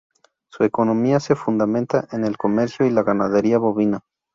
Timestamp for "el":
2.25-2.35